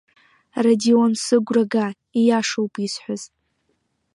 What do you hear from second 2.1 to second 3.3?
ииашоуп исҳәаз!